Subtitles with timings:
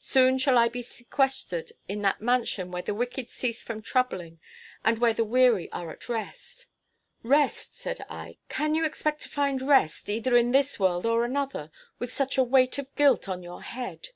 [0.00, 4.40] Soon shall I be sequestered in that mansion 'where the wicked cease from troubling,
[4.84, 6.66] and where the weary are at rest.'"
[7.22, 11.70] "Rest!" said I; "can you expect to find rest, either in this world or another,
[12.00, 14.08] with such a weight of guilt on your head?"